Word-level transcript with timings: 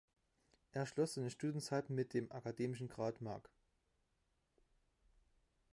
Er 0.71 0.87
schloss 0.87 1.13
seine 1.13 1.29
Studienzeit 1.29 1.91
mit 1.91 2.15
dem 2.15 2.31
akademischen 2.31 2.87
Grad 2.87 3.21
"Mag. 3.21 3.47